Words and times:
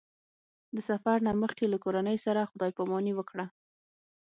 د 0.75 0.77
سفر 0.89 1.17
نه 1.27 1.31
مخکې 1.43 1.65
له 1.73 1.77
کورنۍ 1.83 2.17
سره 2.25 2.49
خدای 2.51 2.71
پاماني 2.77 3.13
وکړه. 3.15 3.45